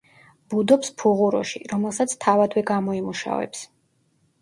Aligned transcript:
ბუდობს 0.53 0.91
ფუღუროში, 1.01 1.63
რომელსაც 1.75 2.19
თავადვე 2.27 2.67
გამოიმუშავებს. 2.73 3.67